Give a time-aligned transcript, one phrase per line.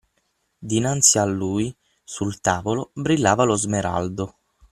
[0.73, 1.71] Dinanzi a lui,
[2.03, 4.35] sul tavolo, brillava lo smeraldo.